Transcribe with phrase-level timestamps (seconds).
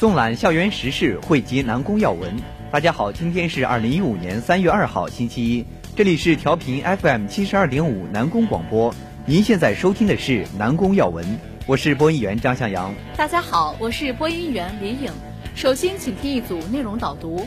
[0.00, 2.34] 纵览校园时事，汇集南宫要闻。
[2.70, 5.62] 大家好，今天是二零一五年三月二号，星期一。
[5.94, 8.94] 这里是调频 FM 七十二点五南宫广播。
[9.26, 12.94] 您现在收听的是南宫要闻，我是播音员张向阳。
[13.14, 15.12] 大家好，我是播音员林颖。
[15.54, 17.46] 首先，请听一组内容导读。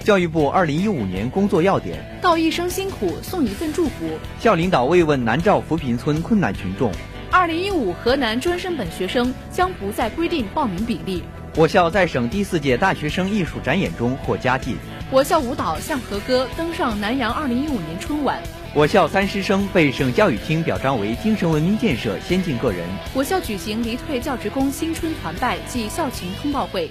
[0.00, 4.10] 教育部二零一五年工作要点：道一声辛苦，送一份祝福。
[4.40, 6.90] 校领导慰问南诏扶贫村困难群众。
[7.30, 11.22] 二零一五河南专升本学生将不再规定报名比例。
[11.58, 14.76] 我校在省第四届大学生艺术展演中获佳绩。
[15.10, 18.42] 我校舞蹈《向和歌》登上南阳二零一五年春晚。
[18.74, 22.86] 我校三师生被省教育厅表彰为精神文明建设先进个人。
[23.14, 26.90] 我校举行离退教职工新春团拜暨校情通报会。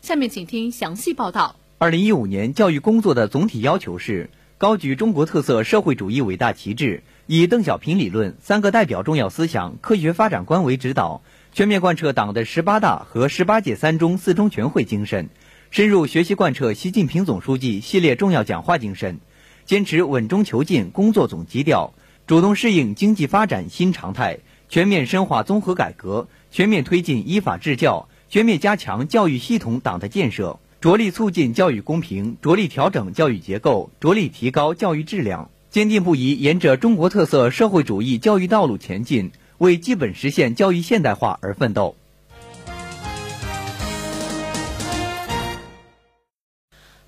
[0.00, 1.56] 下面请听详细报道。
[1.76, 11.20] 二零一五年教育工作的总体要求是：高举中国特色社会主义伟大旗帜，以邓小平理论、三个代表重要思想、科学发展观为指导，
[11.56, 15.30] 全面贯彻党的十八大和十八届三中四中全会精神，
[15.70, 19.20] 深入学习贯彻习近平总书记系列重要讲话精神，
[19.64, 21.94] 坚持稳中求进工作总基调，
[22.26, 30.58] 主动适应经济发展新常态，全面深化综合改革，全面推进依法治教，全面加强教育系统党的建设。
[30.82, 41.96] 着力促进教育公平，着力调整教育结构，着力提高教育质量，坚定不移沿着中国特色社会主义教育道路前进，为基本实现教育现代化而奋斗。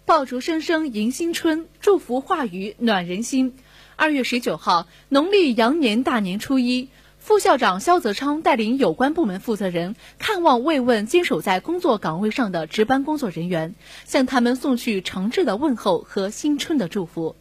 [0.05, 3.55] 爆竹声声迎新春，祝福话语暖人心。
[3.95, 6.89] 二月十九号，农历羊年大年初一。
[7.19, 13.75] 副校长肖泽昌带领有关部门负责人看望慰问坚守在工作岗位上的值班工作人员，
[14.07, 17.37] 向他们送去诚挚的问候和新春的祝福。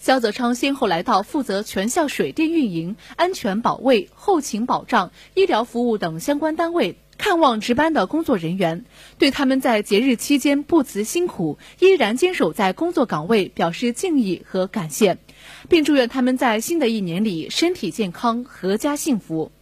[0.00, 8.86] 肖泽昌先后来到负责全校水电运营、安全保卫、后勤保障、医疗服务等相关单位，看望值班的工作人员，
[9.18, 15.18] 对他们在节日期间不辞辛苦、依然坚守在工作岗位表示敬意和感谢。
[15.68, 19.52] 并祝愿他们在新的一年里身体健康、阖家幸福。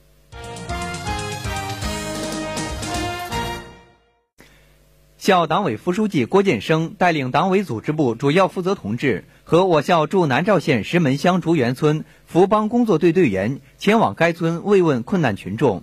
[5.18, 15.82] 校党委副书记郭建生带领党委组织部主要负责同志和我校驻南召县石门乡竹园村福邦工作队队员前往该村慰问困难群众。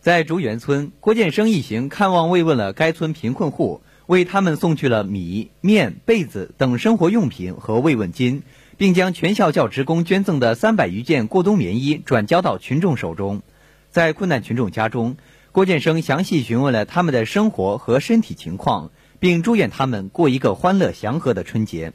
[0.00, 8.42] 在竹园村，郭建生一行看望慰问了该村贫困户，为他们送去了米面、被子等生活用品和慰问金。
[8.78, 13.42] 并将全校教职工捐赠的三百余件过冬棉衣转交到群众手中。
[13.90, 15.16] 在困难群众家中，
[15.52, 18.90] 郭建生详细询问了他们的生活和身体情况，
[19.20, 21.92] 并祝愿他们过一个欢乐祥和的春节。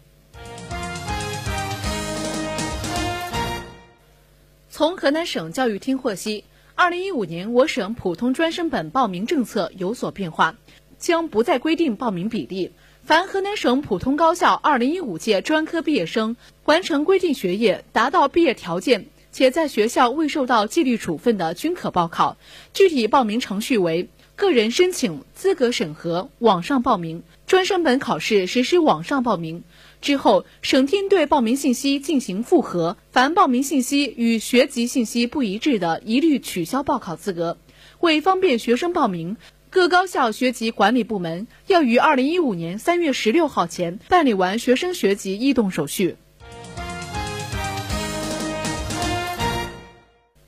[4.70, 6.44] 从河南省教育厅获悉，
[6.76, 10.56] 二零一五年我省普通专升本报名政策有所变化，
[11.00, 12.74] 将不再规定报名比例。
[13.04, 16.36] 凡河南省普通高校2015届专科毕业生
[16.66, 19.08] 完成规定学业、达到毕业条件，
[19.38, 22.38] 且在学校未受到纪律处分的，均可报考。
[22.74, 27.22] 具体报名程序为：个人申请、资格审核、网上报名。
[27.46, 29.64] 专升本考试实施网上报名
[30.02, 37.60] 之后，省厅对报名信息进行复核，凡报名信息与学籍信息不一致的，一律取消报考资格。
[38.00, 39.38] 为方便学生报名。
[39.70, 46.16] 各高校学籍管理部门要于二零一五年三月十六号前办理完学生学籍异动手续。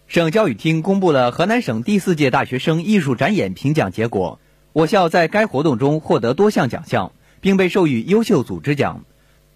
[0.09, 4.39] 省教育厅公布了河南省第四届大学生艺术展演评奖结果，
[4.73, 7.11] 我校在该活动中获得多项奖项，
[7.41, 9.05] 并被授予优秀组织奖。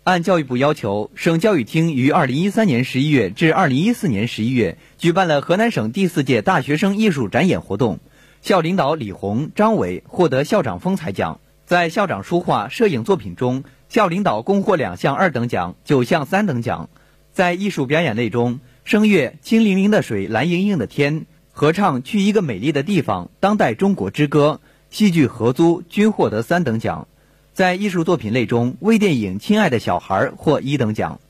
[0.03, 7.99] 按教育部要求，省教育厅于二零一三年十一月至二零一四年十一月举办了河南省第四届大学生艺术展演活动。
[8.43, 11.39] 校领导李红、张伟获得校长风采奖。
[11.65, 16.91] 在校长书画、摄影作品中，校领导共获两项二等奖、九项三等奖。
[17.31, 21.21] 在艺术表演类中，声乐《清凌凌的水，蓝盈盈的天》，
[21.53, 24.59] 合唱《去一个美丽的地方》，当代中国之歌，
[24.89, 27.07] 戏剧合租均获得三等奖。
[27.53, 31.21] 在艺术作品类中，微电影《亲爱的小孩》获一等奖。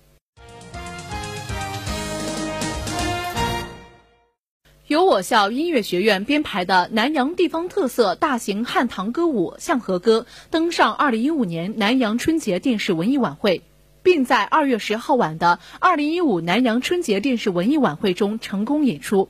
[4.88, 13.62] 由我校音乐学院编排的南阳地方特色大型汉唐歌舞《向和歌》登上2015年南阳春节电视文艺晚会，
[14.04, 19.30] 并在2月10号晚的2015南阳春节电视文艺晚会中成功演出。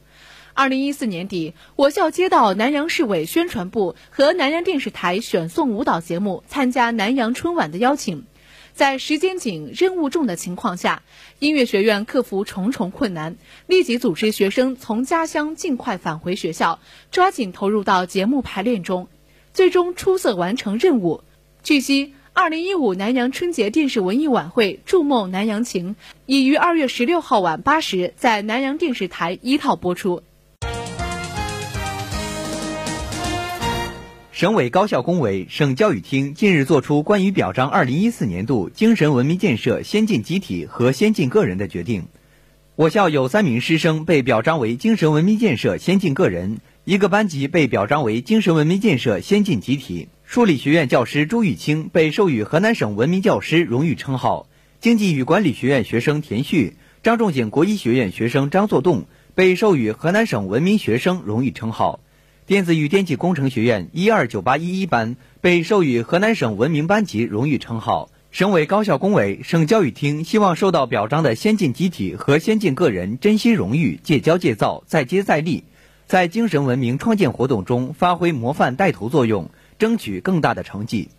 [0.56, 8.26] 2014年底，我校接到南阳市委宣传部和南阳电视台选送舞蹈节目参加南阳春晚的邀请。
[8.74, 11.04] 在时间紧、任务重的情况下，
[11.38, 13.36] 音乐学院克服重重困难，
[13.68, 16.80] 立即组织学生从家乡尽快返回学校，
[17.12, 19.08] 抓紧投入到节目排练中。
[19.54, 21.24] 最终出色完成任务。
[21.62, 25.92] 据悉，二零一五南阳春节电视文艺晚会《筑梦南阳情》
[26.26, 30.24] 已于二月十六号晚八时在南阳电视台一套播出。
[34.32, 42.08] 省委高校工委、省教育厅近日作出关于表彰二零一四年度精神文明建设先进集体和先进个人的决定。
[42.76, 50.10] 我校有三名师生被表彰为精神文明建设先进个人，一个班级被表彰为精神文明建设先进集体。
[50.34, 54.48] 数理学院教师朱玉清被授予河南省文明教师荣誉称号，
[54.80, 62.00] 经济与管理学院学生田旭、张仲景国医学院学生张作栋被授予河南省文明学生荣誉称号。
[62.48, 68.10] 电子与电气工程学院一二九八一一班被授予河南省文明班级荣誉称号。
[68.32, 75.64] 省委高校工委、省教育厅希望受到表彰的先进集体和先进个人珍惜荣誉、戒骄戒躁、再接再厉，
[76.08, 81.10] 在精神文明创建活动中发挥模范带头作用，争取更大的成绩。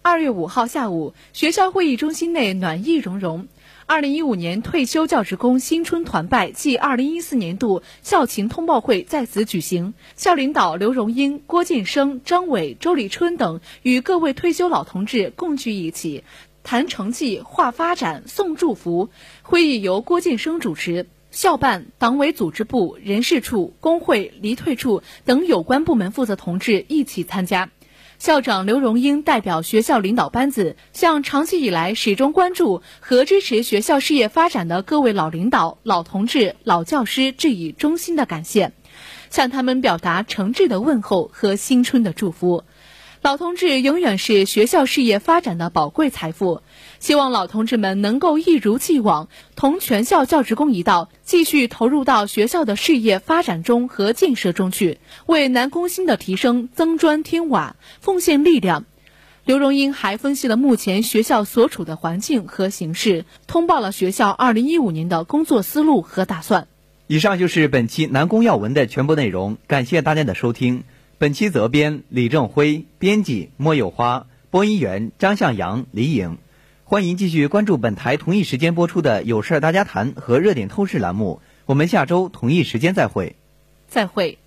[0.00, 3.46] 二月五号下午，学校会议中心内暖意融融。
[3.84, 9.92] 二零一五年退休教职工新春团拜暨二零一四年度校情通报会在此举行。
[10.14, 16.24] 校领导刘荣英、郭晋生、张伟、周立春等与各位退休老同志共聚一起，
[16.62, 19.10] 谈成绩、话发展、送祝福。
[19.42, 27.70] 会议由郭晋生主持，校办、党委组织部、人事处、工会、离退处等有关部门负责同志一起参加。
[28.18, 38.72] 校长刘荣英代表学校领导班子，向长期以来始终关注和支持学校事业发展的各位老领导、老同志、老教师致以衷心的感谢，
[39.30, 42.64] 向他们表达诚挚的问候和新春的祝福。
[43.20, 46.62] 老同志永远是学校事业发展的宝贵财富，
[47.00, 58.84] 希望老同志们能够一如既往，同全校教职工一道，继续投入到学校的事业发展中和建设中去，为南工新的提升增砖添瓦，奉献力量。
[59.44, 66.68] 刘荣英还分析了目前学校所处的环境和形势，通报了学校二零一五年的工作思路和打算。
[67.08, 70.84] 以上就是本期南工要闻的全部内容，感谢大家的收听。
[71.20, 76.38] 本期责编李正辉，编辑莫有花，播音员张向阳、李颖。
[76.84, 81.40] 欢迎继续关注本台同一时间播出的《有事大家谈》和《热点透视》栏目。
[81.66, 83.34] 我们下周同一时间再会。
[83.88, 84.38] 再会。